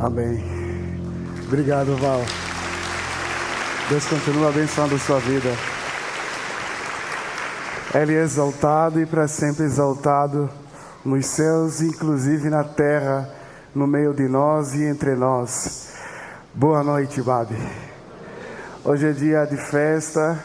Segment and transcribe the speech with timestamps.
[0.00, 0.42] Amém.
[1.46, 2.22] Obrigado, Val.
[3.90, 5.50] Deus continua abençoando a sua vida.
[7.94, 10.48] Ele é exaltado e para sempre exaltado
[11.04, 13.28] nos céus, inclusive na terra,
[13.74, 15.92] no meio de nós e entre nós.
[16.54, 17.58] Boa noite, Babi.
[18.82, 20.42] Hoje é dia de festa,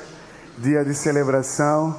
[0.58, 1.96] dia de celebração.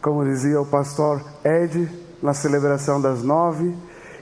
[0.00, 1.90] Como dizia o pastor Ed,
[2.22, 3.76] na celebração das nove,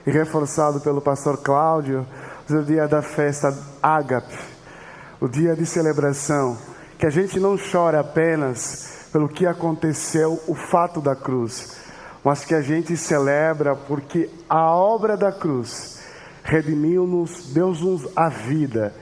[0.06, 2.06] e reforçado pelo pastor Cláudio,
[2.46, 4.38] hoje é o dia da festa Ágape,
[5.20, 6.58] o dia de celebração,
[6.98, 11.76] que a gente não chora apenas pelo que aconteceu, o fato da cruz,
[12.22, 16.00] mas que a gente celebra porque a obra da cruz
[16.42, 18.92] redimiu-nos, deu-nos a vida.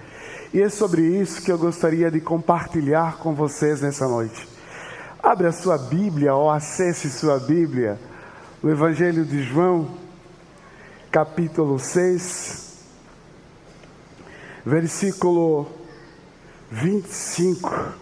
[0.52, 4.48] E é sobre isso que eu gostaria de compartilhar com vocês nessa noite.
[5.22, 7.98] Abre a sua Bíblia ou acesse sua Bíblia,
[8.62, 9.88] o Evangelho de João,
[11.10, 12.71] capítulo 6,
[14.64, 15.66] versículo
[16.70, 17.94] 25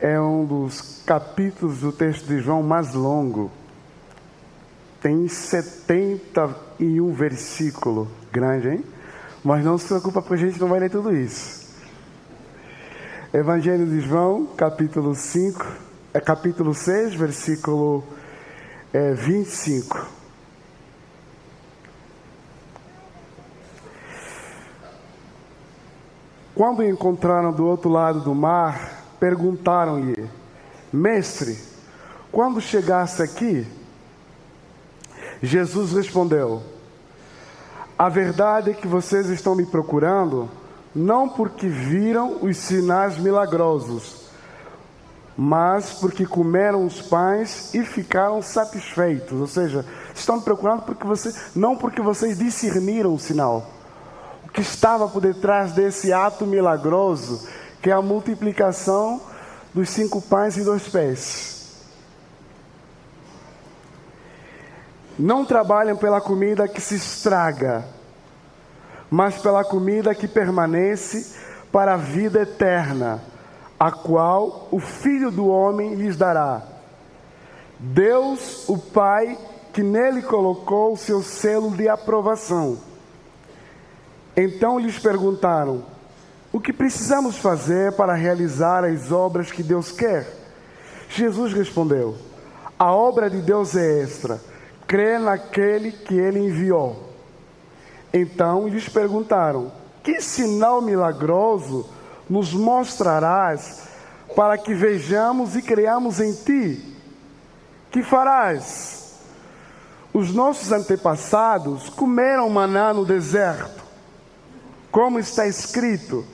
[0.00, 3.50] é um dos capítulos do texto de João mais longo.
[5.00, 8.08] Tem 71 versículos.
[8.32, 8.84] Grande, hein?
[9.42, 11.66] Mas não se preocupa, porque a gente não vai ler tudo isso.
[13.32, 15.66] Evangelho de João, capítulo 5,
[16.12, 18.02] é capítulo 6, versículo
[18.92, 20.15] é, 25.
[26.56, 30.26] Quando encontraram do outro lado do mar, perguntaram-lhe:
[30.90, 31.58] Mestre,
[32.32, 33.66] quando chegaste aqui?
[35.42, 36.62] Jesus respondeu:
[37.98, 40.48] A verdade é que vocês estão me procurando
[40.94, 44.30] não porque viram os sinais milagrosos,
[45.36, 49.38] mas porque comeram os pães e ficaram satisfeitos.
[49.38, 49.84] Ou seja,
[50.14, 53.75] estão me procurando porque você, não porque vocês discerniram o sinal.
[54.56, 57.46] Que estava por detrás desse ato milagroso
[57.86, 59.20] que é a multiplicação
[59.72, 61.86] dos cinco pães e dois pés.
[65.16, 67.84] Não trabalham pela comida que se estraga,
[69.08, 71.36] mas pela comida que permanece
[71.70, 73.22] para a vida eterna,
[73.78, 76.62] a qual o Filho do Homem lhes dará.
[77.78, 79.38] Deus, o Pai,
[79.72, 82.78] que nele colocou o seu selo de aprovação.
[84.36, 85.84] Então lhes perguntaram:
[86.52, 90.26] o que precisamos fazer para realizar as obras que Deus quer?
[91.08, 92.16] Jesus respondeu:
[92.78, 94.40] A obra de Deus é esta:
[94.86, 97.10] crê naquele que ele enviou.
[98.12, 101.88] Então lhes perguntaram: Que sinal milagroso
[102.28, 103.88] nos mostrarás
[104.34, 106.96] para que vejamos e creamos em ti?
[107.90, 109.14] Que farás?
[110.12, 113.84] Os nossos antepassados comeram maná no deserto,
[114.96, 116.24] como está escrito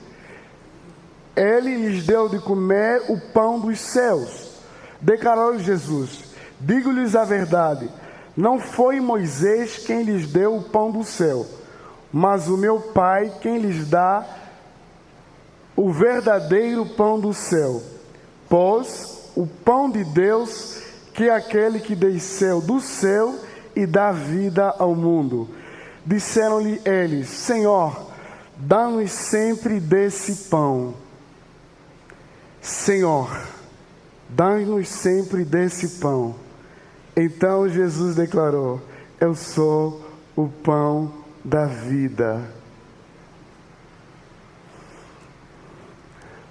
[1.35, 4.51] ele lhes deu de comer o pão dos céus.
[5.01, 6.23] Declarou Jesus:
[6.61, 7.89] Digo-lhes a verdade,
[8.37, 11.45] não foi Moisés quem lhes deu o pão do céu,
[12.09, 14.25] mas o meu Pai quem lhes dá
[15.75, 17.83] o verdadeiro pão do céu.
[18.47, 20.81] Pois o pão de Deus,
[21.13, 23.35] que é aquele que desceu do céu
[23.75, 25.49] e dá vida ao mundo.
[26.05, 28.12] Disseram-lhe eles: Senhor,
[28.63, 30.93] dá-nos sempre desse pão.
[32.61, 33.29] Senhor,
[34.29, 36.35] dá-nos sempre desse pão.
[37.15, 38.81] Então Jesus declarou:
[39.19, 40.01] Eu sou
[40.35, 41.13] o pão
[41.43, 42.41] da vida.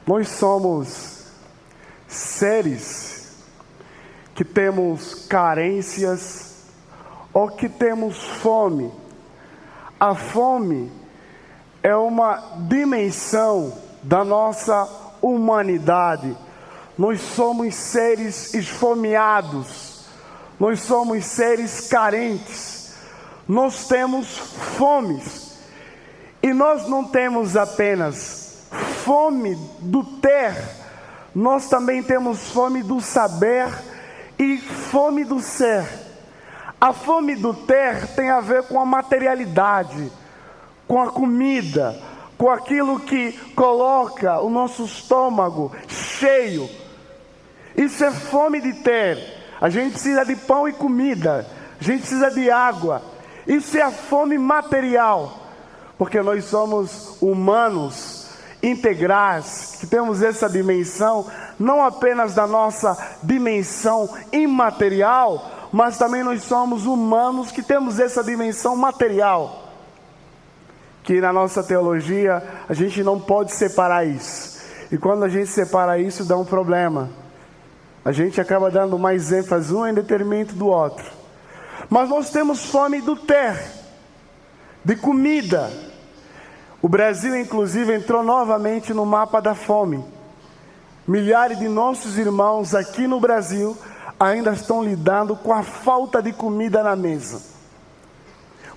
[0.06, 1.28] Nós somos
[2.09, 3.37] seres
[4.34, 6.67] que temos carências
[7.33, 8.93] ou que temos fome.
[9.99, 10.91] A fome
[11.82, 13.72] é uma dimensão
[14.03, 14.88] da nossa
[15.20, 16.37] humanidade.
[16.97, 20.04] Nós somos seres esfomeados,
[20.60, 22.94] nós somos seres carentes,
[23.48, 24.38] nós temos
[24.76, 25.53] fomes.
[26.42, 28.66] E nós não temos apenas
[29.04, 30.57] fome do ter,
[31.34, 33.68] nós também temos fome do saber
[34.39, 35.86] e fome do ser.
[36.80, 40.10] A fome do ter tem a ver com a materialidade,
[40.87, 41.99] com a comida,
[42.37, 46.69] com aquilo que coloca o nosso estômago cheio.
[47.77, 49.19] Isso é fome de ter.
[49.61, 51.47] A gente precisa de pão e comida,
[51.81, 53.03] a gente precisa de água.
[53.47, 55.39] Isso é a fome material,
[55.97, 58.29] porque nós somos humanos
[58.63, 61.27] integrais, que temos essa dimensão,
[61.59, 68.77] não apenas da nossa dimensão imaterial, mas também nós somos humanos que temos essa dimensão
[68.77, 69.61] material.
[71.03, 74.63] Que na nossa teologia a gente não pode separar isso.
[74.91, 77.10] E quando a gente separa isso, dá um problema.
[78.04, 81.04] A gente acaba dando mais ênfase um em detrimento do outro.
[81.89, 83.59] Mas nós temos fome do ter,
[84.84, 85.71] de comida.
[86.81, 90.05] O Brasil, inclusive, entrou novamente no mapa da fome.
[91.07, 93.77] Milhares de nossos irmãos aqui no Brasil
[94.19, 97.52] ainda estão lidando com a falta de comida na mesa.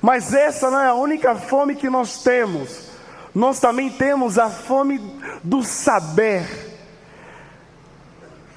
[0.06, 2.92] Mas essa não é a única fome que nós temos.
[3.34, 5.00] Nós também temos a fome
[5.44, 6.46] do saber.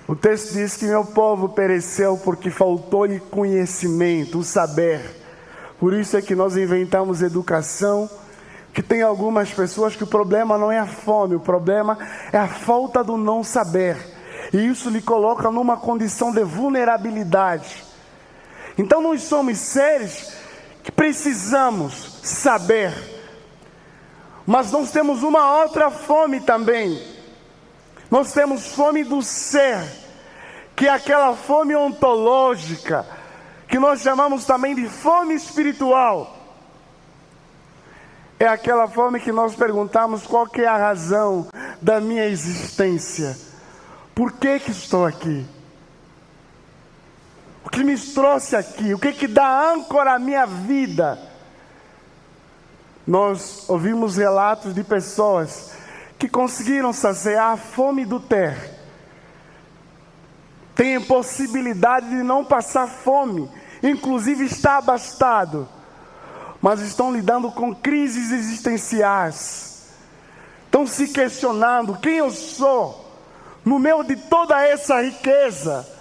[0.06, 5.00] O texto diz que meu povo pereceu porque faltou-lhe conhecimento, o saber.
[5.80, 8.10] Por isso é que nós inventamos educação,
[8.74, 11.96] que tem algumas pessoas que o problema não é a fome, o problema
[12.30, 13.96] é a falta do não saber.
[14.52, 17.82] E isso lhe coloca numa condição de vulnerabilidade.
[18.76, 20.37] Então nós somos seres
[20.88, 22.94] que precisamos saber.
[24.46, 26.98] Mas nós temos uma outra fome também.
[28.10, 29.78] Nós temos fome do ser,
[30.74, 33.06] que é aquela fome ontológica,
[33.68, 36.34] que nós chamamos também de fome espiritual.
[38.40, 41.48] É aquela fome que nós perguntamos qual é a razão
[41.82, 43.36] da minha existência.
[44.14, 45.44] Por que que estou aqui?
[47.64, 51.18] O que me trouxe aqui, o que, que dá âncora à minha vida.
[53.06, 55.72] Nós ouvimos relatos de pessoas
[56.18, 58.56] que conseguiram saciar a fome do ter,
[60.74, 63.50] têm possibilidade de não passar fome,
[63.82, 65.68] inclusive está abastado,
[66.60, 69.92] mas estão lidando com crises existenciais,
[70.64, 73.06] estão se questionando quem eu sou,
[73.64, 75.97] no meio de toda essa riqueza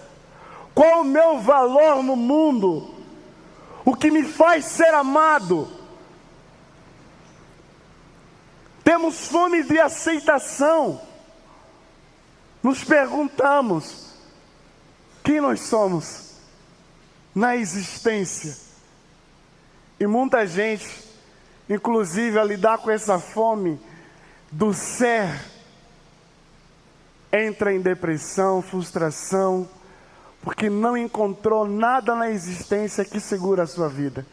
[0.78, 2.94] qual o meu valor no mundo?
[3.84, 5.68] O que me faz ser amado?
[8.84, 11.02] Temos fome de aceitação.
[12.62, 14.14] Nos perguntamos:
[15.24, 16.36] quem nós somos
[17.34, 18.56] na existência?
[20.00, 20.88] E muita gente,
[21.68, 23.82] inclusive a lidar com essa fome
[24.52, 25.44] do ser,
[27.34, 29.68] entra em depressão, frustração,
[30.48, 34.26] porque não encontrou nada na existência que segura a sua vida,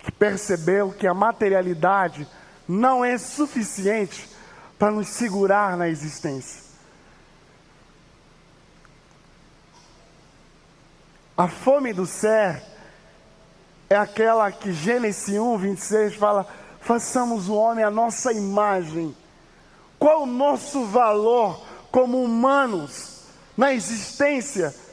[0.00, 2.28] que percebeu que a materialidade
[2.68, 4.28] não é suficiente
[4.78, 6.62] para nos segurar na existência.
[11.34, 12.62] A fome do ser
[13.88, 16.46] é aquela que Gênesis 1, 26 fala:
[16.82, 19.16] façamos o homem a nossa imagem.
[19.98, 23.22] Qual o nosso valor como humanos
[23.56, 24.89] na existência?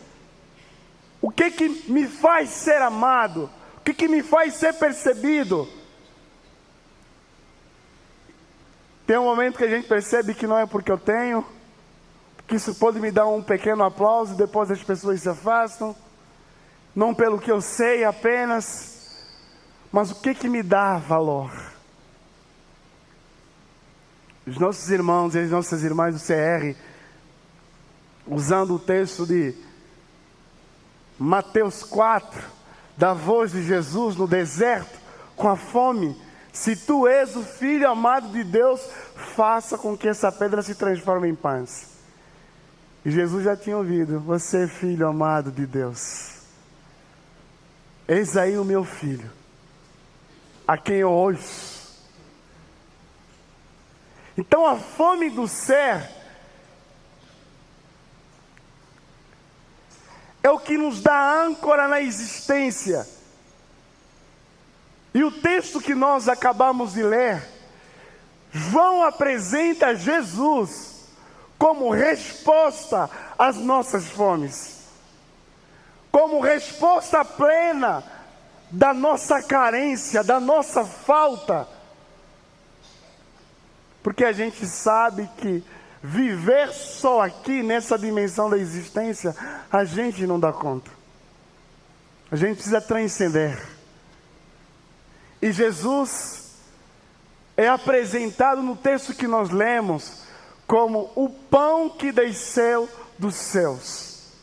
[1.27, 3.49] O que que me faz ser amado?
[3.75, 5.67] O que que me faz ser percebido?
[9.05, 11.45] Tem um momento que a gente percebe que não é porque eu tenho,
[12.47, 15.93] que isso pode me dar um pequeno aplauso e depois as pessoas se afastam,
[16.95, 19.27] não pelo que eu sei apenas,
[19.91, 21.51] mas o que que me dá valor?
[24.45, 26.73] Os nossos irmãos e as nossas irmãs do CR,
[28.25, 29.66] usando o texto de
[31.19, 32.41] Mateus 4,
[32.95, 34.99] da voz de Jesus no deserto,
[35.35, 36.15] com a fome.
[36.53, 38.81] Se tu és o filho amado de Deus,
[39.35, 41.97] faça com que essa pedra se transforme em pães.
[43.05, 46.37] E Jesus já tinha ouvido: Você é filho amado de Deus.
[48.07, 49.29] Eis aí o meu filho,
[50.67, 51.77] a quem eu ouço.
[54.37, 56.16] Então a fome do ser
[60.43, 63.07] é o que nos dá âncora na existência.
[65.13, 67.43] E o texto que nós acabamos de ler,
[68.51, 71.07] João apresenta Jesus
[71.57, 74.77] como resposta às nossas fomes,
[76.11, 78.03] como resposta plena
[78.69, 81.67] da nossa carência, da nossa falta.
[84.03, 85.63] Porque a gente sabe que
[86.01, 89.35] Viver só aqui nessa dimensão da existência,
[89.71, 90.91] a gente não dá conta.
[92.31, 93.59] A gente precisa transcender.
[95.41, 96.51] E Jesus
[97.55, 100.23] é apresentado no texto que nós lemos
[100.67, 102.87] como o pão que desceu
[103.17, 104.33] dos céus.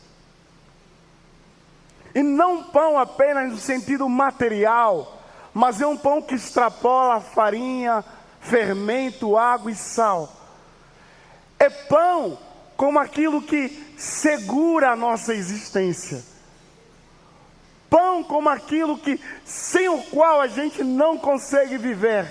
[2.13, 5.21] E não pão apenas no sentido material,
[5.53, 8.03] mas é um pão que extrapola farinha,
[8.41, 10.34] fermento, água e sal
[11.65, 12.37] é pão
[12.77, 16.23] como aquilo que segura a nossa existência.
[17.89, 22.27] Pão como aquilo que sem o qual a gente não consegue viver.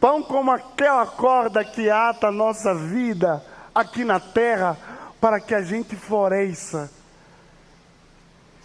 [0.00, 4.78] Pão como aquela corda que ata a nossa vida aqui na terra
[5.20, 6.90] para que a gente floresça.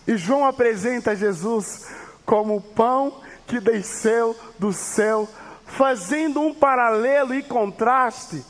[0.08, 1.88] E João apresenta Jesus
[2.26, 5.28] como o pão que desceu do céu,
[5.78, 8.44] fazendo um paralelo e contraste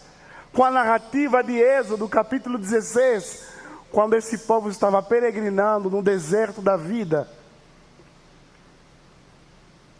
[0.53, 3.47] com a narrativa de Êxodo, capítulo 16,
[3.91, 7.27] quando esse povo estava peregrinando no deserto da vida.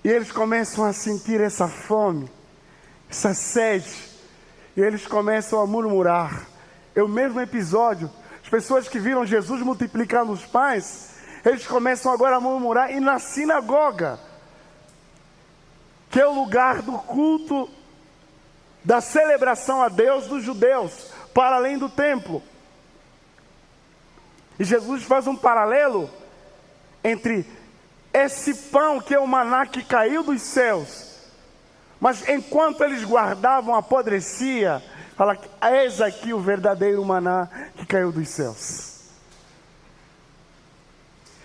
[0.03, 2.29] E eles começam a sentir essa fome
[3.13, 3.95] essa sede,
[4.75, 6.47] e eles começam a murmurar.
[6.95, 8.09] É o mesmo episódio.
[8.43, 11.11] As pessoas que viram Jesus multiplicando os pães,
[11.45, 14.19] eles começam agora a murmurar, e na sinagoga,
[16.13, 17.69] que é o lugar do culto,
[18.85, 22.41] da celebração a Deus dos judeus, para além do templo.
[24.57, 26.09] E Jesus faz um paralelo
[27.03, 27.45] entre
[28.13, 31.13] esse pão que é o maná que caiu dos céus
[32.03, 34.83] mas enquanto eles guardavam, apodrecia.
[35.15, 35.37] Fala,
[35.71, 38.99] eis aqui o verdadeiro maná que caiu dos céus.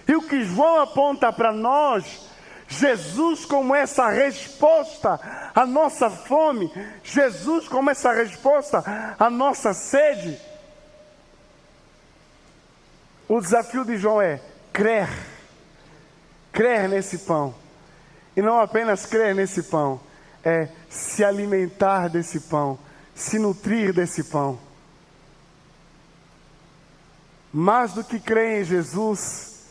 [0.08, 2.28] E o que João aponta para nós,
[2.68, 5.18] Jesus como essa resposta
[5.54, 6.70] à nossa fome,
[7.02, 8.84] Jesus como essa resposta
[9.18, 10.38] à nossa sede.
[13.26, 14.38] O desafio de João é
[14.70, 15.08] crer,
[16.52, 17.54] crer nesse pão,
[18.36, 19.98] e não apenas crer nesse pão,
[20.44, 22.78] é se alimentar desse pão,
[23.14, 24.60] se nutrir desse pão.
[27.50, 29.66] Mais do que crer em Jesus,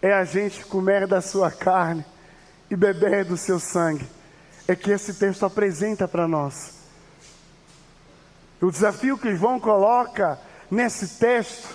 [0.00, 2.04] é a gente comer da sua carne
[2.70, 4.06] e beber do seu sangue.
[4.68, 6.74] É que esse texto apresenta para nós.
[8.60, 10.38] O desafio que João coloca
[10.70, 11.68] nesse texto,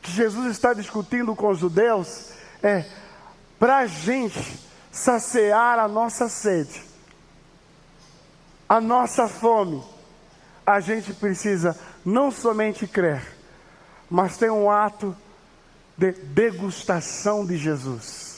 [0.00, 2.30] que Jesus está discutindo com os judeus,
[2.62, 2.84] é
[3.58, 4.58] para a gente
[4.90, 6.92] saciar a nossa sede
[8.72, 9.84] a nossa fome,
[10.64, 13.22] a gente precisa não somente crer,
[14.08, 15.14] mas ter um ato
[15.94, 18.31] de degustação de Jesus.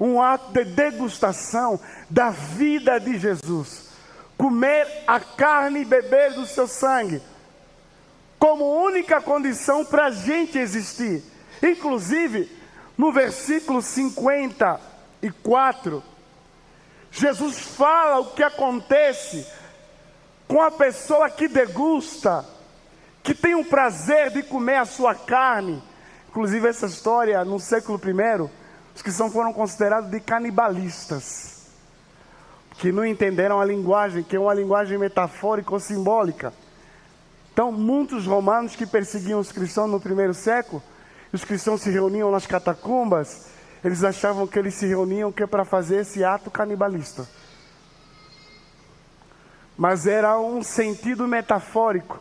[0.00, 1.78] Um ato de degustação
[2.08, 3.90] da vida de Jesus.
[4.38, 7.20] Comer a carne e beber do seu sangue,
[8.38, 11.22] como única condição para a gente existir.
[11.62, 12.50] Inclusive,
[12.96, 16.02] no versículo 54,
[17.10, 19.46] Jesus fala o que acontece
[20.46, 22.44] com a pessoa que degusta,
[23.22, 25.82] que tem o prazer de comer a sua carne.
[26.28, 28.50] Inclusive, essa história, no século I,
[29.00, 31.70] os que são foram considerados de canibalistas,
[32.72, 36.52] que não entenderam a linguagem, que é uma linguagem metafórica ou simbólica.
[37.50, 40.82] Então, muitos romanos que perseguiam os cristãos no primeiro século,
[41.32, 43.46] os cristãos se reuniam nas catacumbas,
[43.82, 47.26] eles achavam que eles se reuniam que é para fazer esse ato canibalista.
[49.78, 52.20] Mas era um sentido metafórico.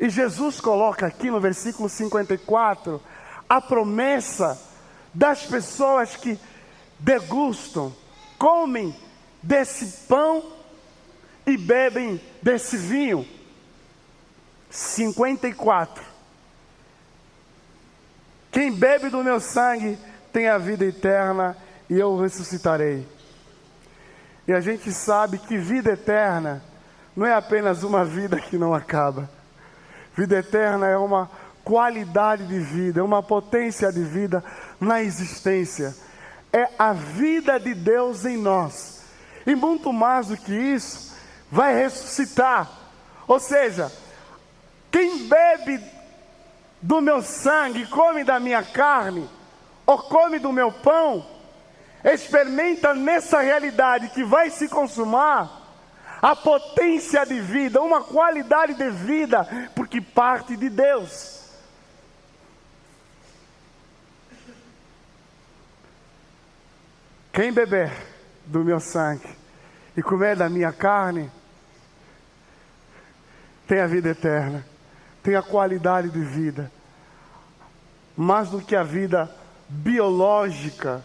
[0.00, 3.02] E Jesus coloca aqui no versículo 54
[3.46, 4.65] a promessa
[5.16, 6.38] das pessoas que
[6.98, 7.94] degustam,
[8.38, 8.94] comem
[9.42, 10.52] desse pão
[11.46, 13.26] e bebem desse vinho.
[14.68, 16.04] 54.
[18.50, 19.98] Quem bebe do meu sangue
[20.32, 21.56] tem a vida eterna
[21.88, 23.08] e eu ressuscitarei.
[24.46, 26.62] E a gente sabe que vida eterna
[27.16, 29.30] não é apenas uma vida que não acaba.
[30.14, 31.30] Vida eterna é uma
[31.66, 34.42] qualidade de vida, é uma potência de vida
[34.80, 35.92] na existência.
[36.52, 39.02] É a vida de Deus em nós.
[39.44, 41.12] E muito mais do que isso,
[41.50, 42.70] vai ressuscitar.
[43.26, 43.90] Ou seja,
[44.92, 45.82] quem bebe
[46.80, 49.28] do meu sangue, come da minha carne,
[49.84, 51.26] ou come do meu pão,
[52.04, 55.50] experimenta nessa realidade que vai se consumar
[56.22, 59.44] a potência de vida, uma qualidade de vida,
[59.74, 61.45] porque parte de Deus.
[67.36, 67.92] Quem beber
[68.46, 69.28] do meu sangue
[69.94, 71.30] e comer da minha carne,
[73.66, 74.64] tem a vida eterna,
[75.22, 76.72] tem a qualidade de vida,
[78.16, 79.30] mais do que a vida
[79.68, 81.04] biológica,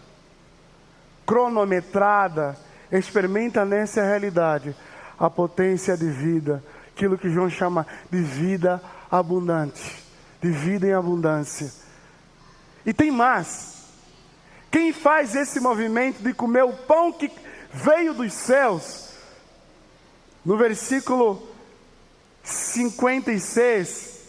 [1.26, 2.56] cronometrada,
[2.90, 4.74] experimenta nessa realidade
[5.20, 6.64] a potência de vida,
[6.96, 10.02] aquilo que João chama de vida abundante,
[10.42, 11.70] de vida em abundância.
[12.86, 13.81] E tem mais.
[14.72, 17.30] Quem faz esse movimento de comer o pão que
[17.74, 19.10] veio dos céus,
[20.46, 21.48] no versículo
[22.42, 24.22] 56,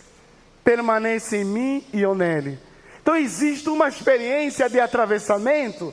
[0.65, 2.59] permanece em mim e eu nele
[3.03, 5.93] então existe uma experiência de atravessamento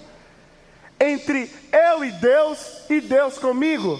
[1.00, 4.00] entre eu e Deus e Deus comigo.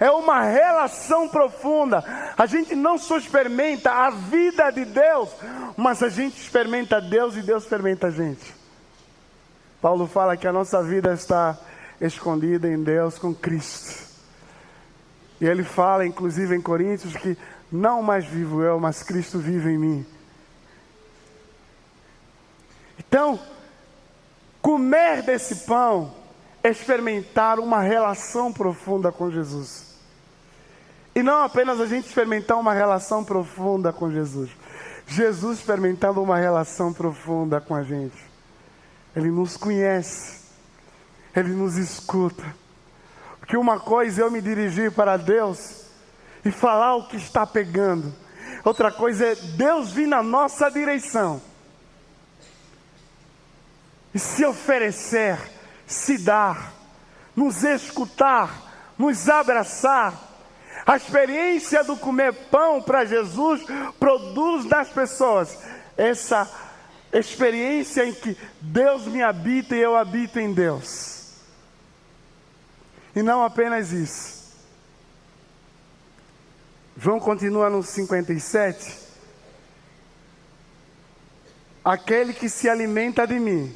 [0.00, 2.04] é uma relação profunda.
[2.36, 5.30] A gente não só experimenta a vida de Deus,
[5.76, 8.57] mas a gente experimenta Deus e Deus experimenta a gente.
[9.80, 11.58] Paulo fala que a nossa vida está
[12.00, 14.08] escondida em Deus com Cristo.
[15.40, 17.36] E ele fala, inclusive em Coríntios, que
[17.70, 20.06] não mais vivo eu, mas Cristo vive em mim.
[22.98, 23.38] Então,
[24.60, 26.12] comer desse pão
[26.62, 29.96] é experimentar uma relação profunda com Jesus.
[31.14, 34.50] E não apenas a gente experimentar uma relação profunda com Jesus.
[35.06, 38.27] Jesus experimentando uma relação profunda com a gente.
[39.18, 40.38] Ele nos conhece.
[41.34, 42.44] Ele nos escuta.
[43.40, 45.86] Porque uma coisa é eu me dirigir para Deus
[46.44, 48.14] e falar o que está pegando.
[48.64, 51.42] Outra coisa é Deus vir na nossa direção
[54.14, 55.36] e se oferecer,
[55.84, 56.72] se dar,
[57.34, 60.14] nos escutar, nos abraçar.
[60.86, 63.62] A experiência do comer pão para Jesus
[63.98, 65.58] produz nas pessoas
[65.96, 66.67] essa
[67.12, 71.34] experiência em que Deus me habita e eu habito em Deus.
[73.14, 74.38] E não apenas isso.
[76.96, 79.06] João continua no 57.
[81.84, 83.74] Aquele que se alimenta de mim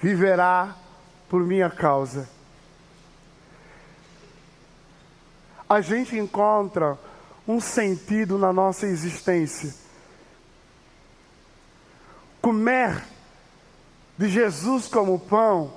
[0.00, 0.76] viverá
[1.28, 2.28] por minha causa.
[5.68, 6.98] A gente encontra
[7.48, 9.81] um sentido na nossa existência.
[12.42, 13.02] Comer
[14.18, 15.72] de Jesus como pão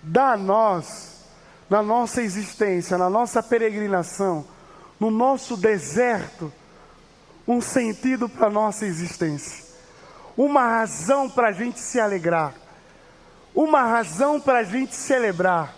[0.00, 1.24] dá a nós,
[1.68, 4.46] na nossa existência, na nossa peregrinação,
[5.00, 6.52] no nosso deserto,
[7.48, 9.64] um sentido para a nossa existência,
[10.36, 12.54] uma razão para a gente se alegrar
[13.56, 15.74] uma razão para a gente celebrar,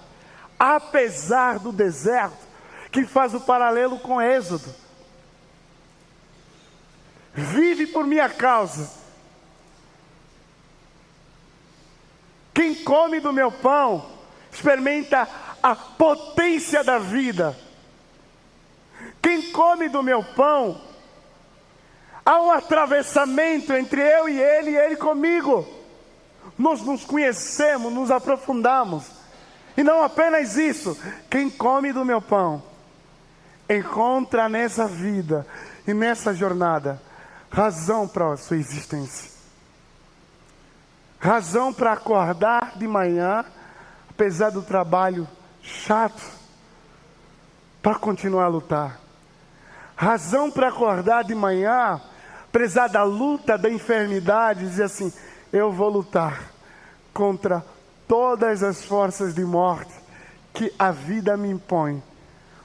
[0.58, 2.48] apesar do deserto,
[2.90, 4.74] que faz o paralelo com Êxodo.
[7.32, 8.90] Vive por minha causa.
[12.58, 14.04] Quem come do meu pão,
[14.50, 15.28] experimenta
[15.62, 17.56] a potência da vida.
[19.22, 20.80] Quem come do meu pão,
[22.26, 25.64] há um atravessamento entre eu e ele e ele comigo
[26.58, 29.04] nós nos conhecemos, nos aprofundamos.
[29.76, 30.98] E não apenas isso,
[31.30, 32.60] quem come do meu pão
[33.70, 35.46] encontra nessa vida
[35.86, 37.00] e nessa jornada
[37.52, 39.37] razão para a sua existência.
[41.20, 43.44] Razão para acordar de manhã,
[44.08, 45.26] apesar do trabalho
[45.60, 46.22] chato,
[47.82, 49.00] para continuar a lutar.
[49.96, 52.00] Razão para acordar de manhã,
[52.44, 55.12] apesar da luta, da enfermidade, dizer assim:
[55.52, 56.52] eu vou lutar
[57.12, 57.64] contra
[58.06, 59.92] todas as forças de morte
[60.54, 62.00] que a vida me impõe,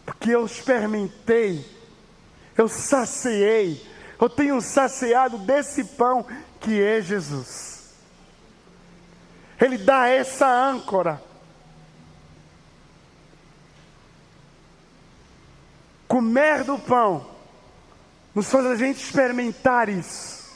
[0.06, 1.66] porque eu experimentei,
[2.56, 3.84] eu saciei,
[4.22, 6.24] eu tenho saciado desse pão
[6.60, 7.73] que é Jesus.
[9.64, 11.24] Ele dá essa âncora.
[16.06, 17.26] Comer do pão
[18.36, 20.52] nos faz a gente experimentar isso.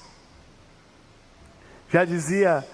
[1.89, 2.67] Já dizia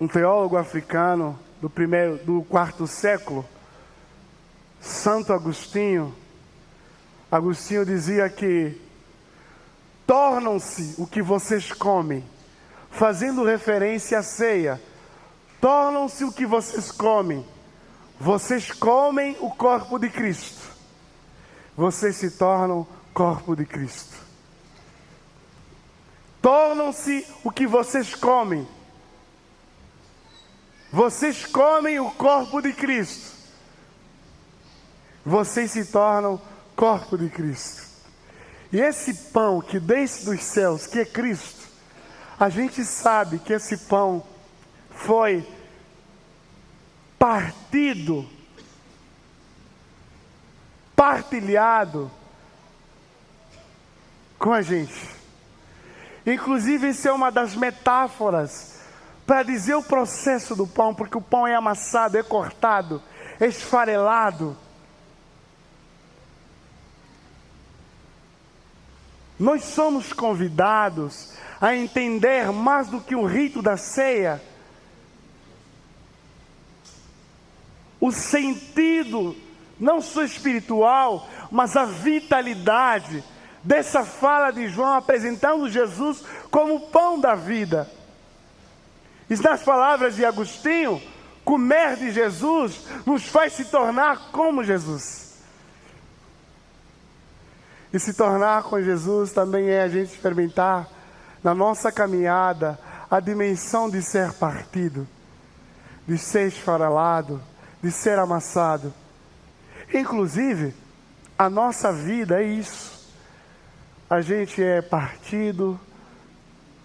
[0.00, 3.46] um teólogo africano do primeiro, do quarto século,
[4.80, 6.16] Santo Agostinho.
[7.30, 8.80] Agostinho dizia que
[10.06, 12.24] tornam-se o que vocês comem,
[12.94, 14.80] fazendo referência à ceia.
[15.60, 17.46] Tornam-se o que vocês comem.
[18.18, 20.62] Vocês comem o corpo de Cristo.
[21.76, 24.24] Vocês se tornam corpo de Cristo
[26.44, 28.68] tornam-se o que vocês comem.
[30.92, 33.32] Vocês comem o corpo de Cristo.
[35.24, 36.38] Vocês se tornam
[36.76, 37.84] corpo de Cristo.
[38.70, 41.63] E esse pão que desce dos céus, que é Cristo,
[42.44, 44.22] a gente sabe que esse pão
[44.90, 45.48] foi
[47.18, 48.28] partido,
[50.94, 52.10] partilhado
[54.38, 55.08] com a gente.
[56.26, 58.78] Inclusive, isso é uma das metáforas
[59.26, 63.02] para dizer o processo do pão, porque o pão é amassado, é cortado,
[63.40, 64.54] é esfarelado.
[69.38, 74.40] Nós somos convidados a entender mais do que o rito da ceia,
[78.00, 79.34] o sentido,
[79.78, 83.24] não só espiritual, mas a vitalidade
[83.62, 87.90] dessa fala de João apresentando Jesus como o pão da vida.
[89.30, 91.00] E nas palavras de Agostinho,
[91.44, 95.34] Comer de Jesus nos faz se tornar como Jesus.
[97.92, 100.88] E se tornar com Jesus também é a gente experimentar
[101.44, 102.78] na nossa caminhada
[103.10, 105.06] a dimensão de ser partido,
[106.08, 107.40] de ser esfarelado,
[107.82, 108.92] de ser amassado.
[109.92, 110.74] Inclusive,
[111.38, 113.12] a nossa vida é isso.
[114.08, 115.78] A gente é partido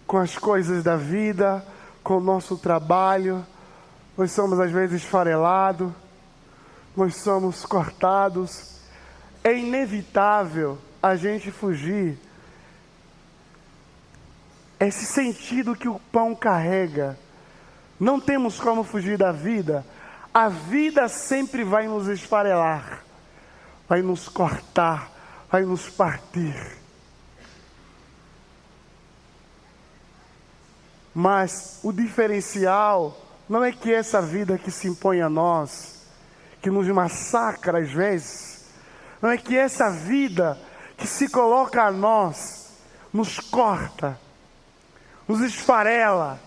[0.06, 1.66] com as coisas da vida,
[2.04, 3.46] com o nosso trabalho,
[4.20, 5.90] nós somos às vezes esfarelados,
[6.94, 8.82] nós somos cortados.
[9.42, 12.18] É inevitável a gente fugir.
[14.80, 17.18] Esse sentido que o pão carrega.
[18.00, 19.86] Não temos como fugir da vida.
[20.34, 23.04] A vida sempre vai nos esfarelar,
[23.90, 25.12] vai nos cortar,
[25.52, 26.56] vai nos partir.
[31.14, 33.18] Mas o diferencial
[33.50, 36.06] não é que essa vida que se impõe a nós,
[36.62, 38.66] que nos massacra às vezes,
[39.22, 40.58] não é que essa vida
[40.96, 42.70] que se coloca a nós,
[43.12, 44.20] nos corta,
[45.30, 46.40] nos esfarela,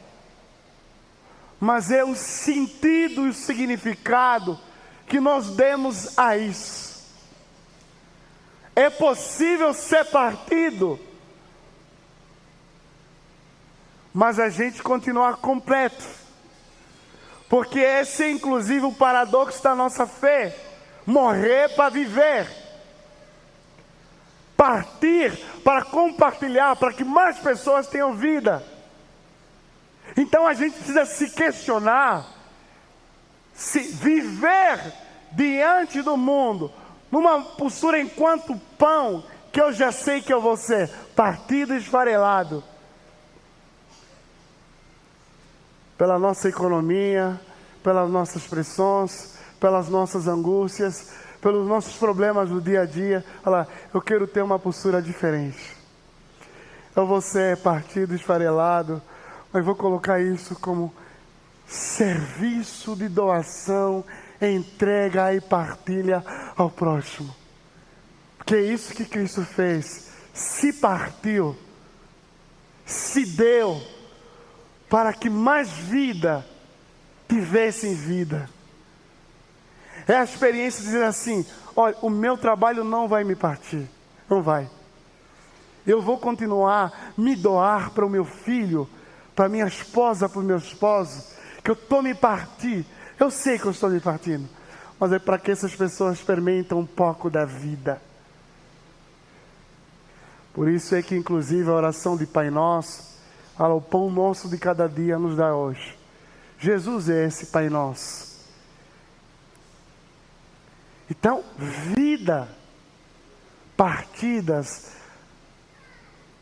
[1.60, 4.58] mas é o sentido e o significado
[5.06, 7.00] que nós demos a isso.
[8.74, 10.98] É possível ser partido,
[14.12, 16.04] mas a gente continuar completo.
[17.48, 20.56] Porque esse é inclusive o paradoxo da nossa fé:
[21.06, 22.50] morrer para viver,
[24.56, 28.71] partir para compartilhar, para que mais pessoas tenham vida.
[30.16, 32.26] Então a gente precisa se questionar
[33.54, 34.92] se viver
[35.32, 36.70] diante do mundo,
[37.10, 42.64] numa postura enquanto pão, que eu já sei que eu vou ser partido esfarelado
[45.96, 47.38] pela nossa economia,
[47.82, 53.24] pelas nossas pressões, pelas nossas angústias, pelos nossos problemas do dia a dia.
[53.44, 55.76] Olha lá, eu quero ter uma postura diferente.
[56.96, 59.02] Eu vou ser partido esfarelado,
[59.52, 60.92] mas vou colocar isso como
[61.66, 64.04] serviço de doação,
[64.40, 66.24] entrega e partilha
[66.56, 67.34] ao próximo.
[68.38, 70.10] Porque é isso que Cristo fez.
[70.32, 71.56] Se partiu,
[72.84, 73.80] se deu
[74.88, 76.44] para que mais vida
[77.28, 78.48] tivessem vida.
[80.06, 83.88] É a experiência de dizer assim: olha, o meu trabalho não vai me partir,
[84.28, 84.68] não vai.
[85.86, 88.88] Eu vou continuar me doar para o meu filho,
[89.34, 91.24] para minha esposa, para o meu esposo,
[91.62, 92.84] que eu estou me partir.
[93.18, 94.48] Eu sei que eu estou me partindo,
[94.98, 98.00] mas é para que essas pessoas experimentem um pouco da vida.
[100.52, 103.12] Por isso é que, inclusive, a oração de Pai Nosso
[103.58, 105.96] o pão nosso de cada dia nos dá hoje.
[106.58, 108.32] Jesus é esse Pai nosso.
[111.10, 112.48] Então, vida,
[113.76, 114.92] partidas,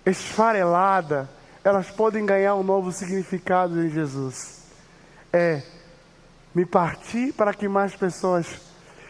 [0.07, 1.29] esfarelada,
[1.62, 4.62] elas podem ganhar um novo significado em Jesus.
[5.33, 5.62] É
[6.55, 8.46] me partir para que mais pessoas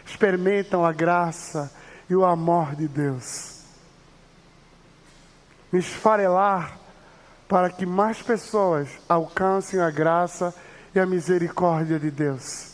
[0.05, 1.71] experimentam a graça
[2.09, 3.61] e o amor de Deus.
[5.71, 6.77] Me esfarelar
[7.47, 10.53] para que mais pessoas alcancem a graça
[10.93, 12.71] e a misericórdia de Deus.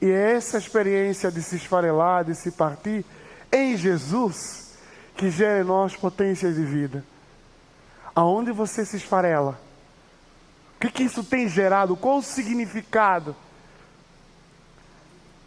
[0.00, 3.04] E é essa experiência de se esfarelar, de se partir
[3.50, 4.76] em Jesus,
[5.16, 7.04] que gera em nós potências de vida.
[8.14, 9.60] Aonde você se esfarela?
[10.76, 11.96] O que, que isso tem gerado?
[11.96, 13.34] Qual o significado?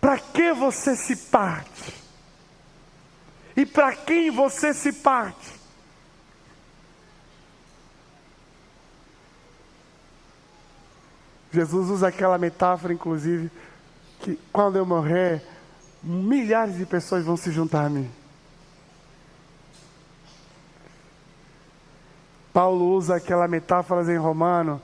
[0.01, 1.93] Para que você se parte?
[3.55, 5.57] E para quem você se parte?
[11.51, 13.49] Jesus usa aquela metáfora, inclusive,
[14.19, 15.41] que quando eu morrer,
[16.03, 18.09] milhares de pessoas vão se juntar a mim.
[22.57, 24.81] Paulo usa aquela metáfora em Romano,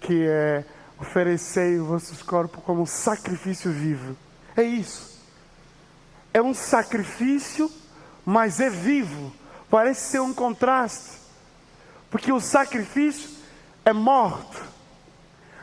[0.00, 0.64] que é
[0.98, 4.16] oferecei os vossos corpos como sacrifício vivo.
[4.56, 5.20] É isso.
[6.32, 7.70] É um sacrifício,
[8.24, 9.30] mas é vivo.
[9.68, 11.18] Parece ser um contraste.
[12.10, 13.28] Porque o sacrifício
[13.84, 14.58] é morto.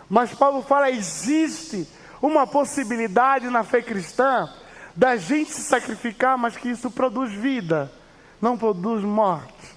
[0.08, 1.88] Mas Paulo fala: existe
[2.22, 4.48] uma possibilidade na fé cristã
[4.96, 7.91] da gente se sacrificar, mas que isso produz vida,
[8.39, 9.76] não produz morte.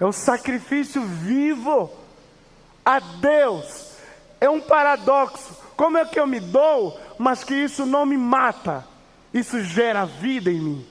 [0.00, 1.90] É o sacrifício vivo
[2.84, 3.92] a Deus.
[4.40, 5.54] É um paradoxo.
[5.76, 8.84] Como é que eu me dou, mas que isso não me mata?
[9.32, 10.86] Isso gera vida em mim.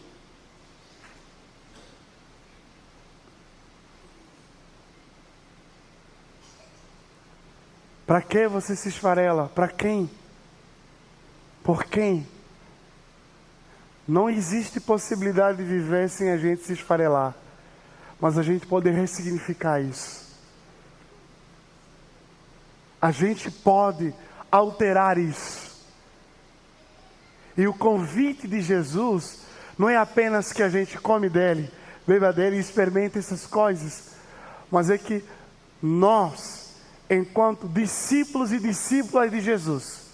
[8.05, 9.51] Para que você se esfarela?
[9.53, 10.09] Para quem?
[11.69, 12.25] por quem?
[14.07, 17.35] Não existe possibilidade de viver sem a gente se esfarelar,
[18.19, 20.27] mas a gente pode ressignificar isso.
[23.01, 24.13] A gente pode
[24.51, 25.69] alterar isso.
[27.57, 29.39] E o convite de Jesus
[29.77, 31.71] não é apenas que a gente come dele,
[32.05, 34.15] beba dele e experimente essas coisas,
[34.69, 35.23] mas é que
[35.81, 36.75] nós,
[37.09, 40.07] enquanto discípulos e discípulas de Jesus,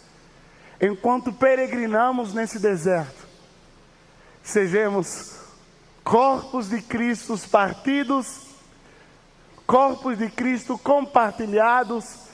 [0.79, 3.25] enquanto peregrinamos nesse deserto,
[4.43, 5.44] sejamos
[6.05, 8.45] corpos de Cristo partidos,
[9.65, 12.27] corpos de Cristo compartilhados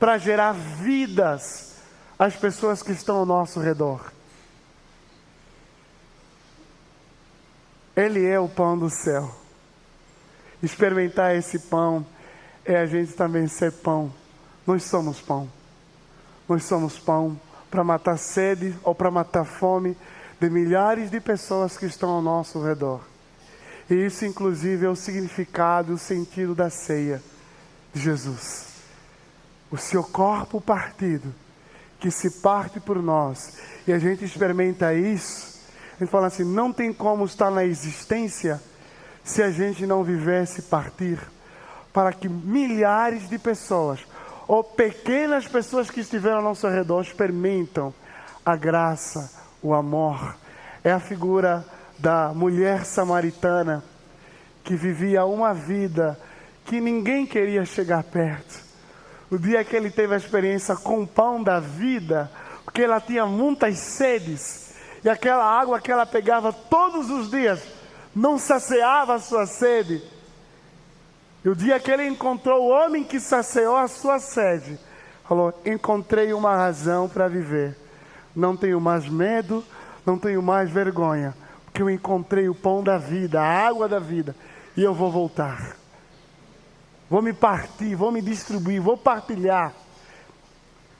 [0.00, 1.76] para gerar vidas
[2.18, 4.12] às pessoas que estão ao nosso redor.
[7.94, 9.30] Ele é o pão do céu.
[10.62, 12.06] Experimentar esse pão
[12.64, 14.10] é a gente também ser pão.
[14.66, 15.50] Nós somos pão.
[16.48, 17.38] Nós somos pão
[17.70, 19.96] para matar sede ou para matar fome
[20.40, 23.00] de milhares de pessoas que estão ao nosso redor.
[23.90, 27.22] E isso, inclusive, é o significado, o sentido da ceia
[27.92, 28.66] de Jesus.
[29.70, 31.34] O seu corpo partido,
[31.98, 35.58] que se parte por nós, e a gente experimenta isso
[36.00, 38.62] ele fala assim: não tem como estar na existência
[39.24, 41.18] se a gente não vivesse partir,
[41.92, 44.00] para que milhares de pessoas,
[44.46, 47.92] ou pequenas pessoas que estiveram ao nosso redor, experimentam
[48.46, 50.36] a graça, o amor.
[50.84, 51.66] É a figura
[51.98, 53.82] da mulher samaritana
[54.62, 56.18] que vivia uma vida
[56.64, 58.62] que ninguém queria chegar perto.
[59.30, 62.30] O dia que ele teve a experiência com o pão da vida,
[62.64, 67.62] porque ela tinha muitas sedes, e aquela água que ela pegava todos os dias
[68.14, 70.02] não saciava a sua sede.
[71.44, 74.78] E o dia que ele encontrou o homem que saciou a sua sede,
[75.26, 77.76] falou: Encontrei uma razão para viver.
[78.34, 79.64] Não tenho mais medo,
[80.04, 81.34] não tenho mais vergonha,
[81.78, 84.34] porque eu encontrei o pão da vida, a água da vida,
[84.76, 85.76] e eu vou voltar.
[87.08, 89.72] Vou me partir, vou me distribuir, vou partilhar,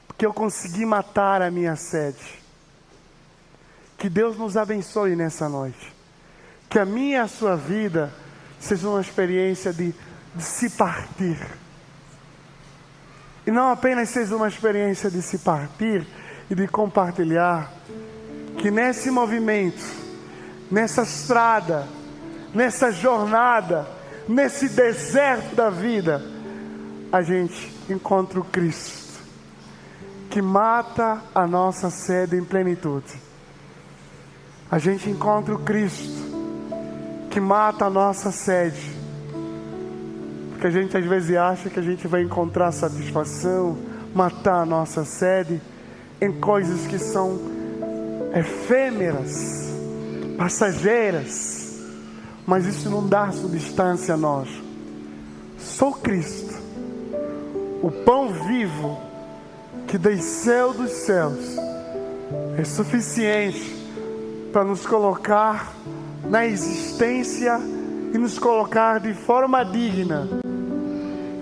[0.07, 2.41] porque eu consegui matar a minha sede.
[3.99, 5.93] Que Deus nos abençoe nessa noite.
[6.71, 8.15] Que a minha e a sua vida
[8.61, 9.93] seja uma experiência de,
[10.33, 11.45] de se partir.
[13.45, 16.07] E não apenas seja uma experiência de se partir
[16.49, 17.69] e de compartilhar.
[18.59, 20.08] Que nesse movimento,
[20.71, 21.87] nessa estrada,
[22.55, 23.87] nessa jornada,
[24.29, 26.23] nesse deserto da vida,
[27.11, 29.23] a gente encontre o Cristo,
[30.31, 33.29] que mata a nossa sede em plenitude
[34.71, 36.29] a gente encontra o Cristo
[37.31, 38.97] que mata a nossa sede.
[40.51, 43.79] Porque a gente às vezes acha que a gente vai encontrar satisfação,
[44.15, 45.61] matar a nossa sede
[46.21, 47.39] em coisas que são
[48.35, 49.68] efêmeras,
[50.39, 51.77] passageiras,
[52.47, 54.49] mas isso não dá substância a nós.
[55.59, 56.55] Sou Cristo,
[57.83, 58.97] o pão vivo
[59.89, 61.57] que desceu dos céus,
[62.57, 63.77] é suficiente
[64.53, 65.75] para nos colocar
[66.25, 67.59] na existência
[68.15, 70.29] e nos colocar de forma digna.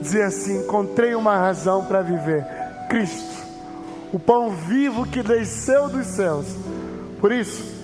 [0.00, 2.44] Dizer assim: encontrei uma razão para viver.
[2.88, 3.44] Cristo,
[4.12, 6.46] o pão vivo que desceu dos céus.
[7.20, 7.75] Por isso,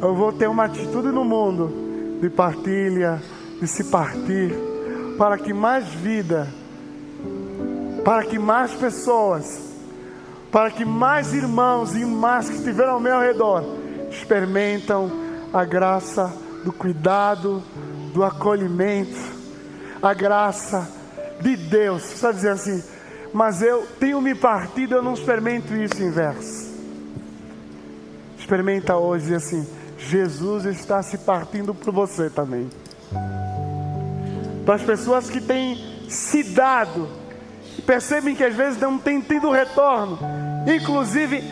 [0.00, 3.22] eu vou ter uma atitude no mundo de partilha,
[3.60, 4.52] de se partir,
[5.16, 6.48] para que mais vida,
[8.04, 9.74] para que mais pessoas,
[10.52, 13.64] para que mais irmãos e irmãs que estiveram ao meu redor
[14.10, 15.10] experimentam
[15.52, 16.32] a graça
[16.64, 17.62] do cuidado,
[18.12, 19.18] do acolhimento,
[20.02, 20.88] a graça
[21.40, 22.02] de Deus.
[22.02, 22.84] Você está dizendo assim,
[23.32, 26.74] mas eu tenho me partido, eu não experimento isso inverso.
[28.38, 29.66] Experimenta hoje assim,
[30.08, 32.70] Jesus está se partindo por você também.
[34.64, 37.08] Para as pessoas que têm se dado,
[37.84, 40.18] percebem que às vezes não têm tido retorno,
[40.66, 41.42] inclusive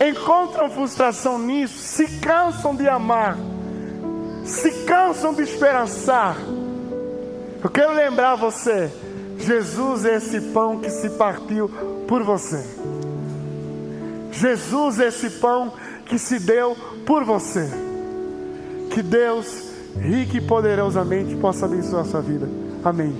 [0.00, 3.36] encontram frustração nisso, se cansam de amar,
[4.44, 6.36] se cansam de esperançar.
[7.62, 8.92] Eu quero lembrar você:
[9.38, 11.68] Jesus é esse pão que se partiu
[12.06, 12.64] por você.
[14.30, 15.72] Jesus é esse pão
[16.06, 17.83] que se deu por você.
[18.94, 22.48] Que Deus, rico e poderosamente, possa abençoar a sua vida.
[22.84, 23.12] Amém.